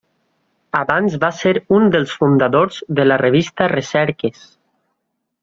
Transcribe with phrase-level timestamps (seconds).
[0.77, 4.43] Abans va ser un dels fundadors de la revista Recerques.